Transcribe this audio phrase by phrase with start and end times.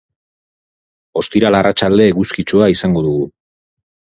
[1.21, 3.29] Ostiral arratsalde eguzkitsua izango dugu.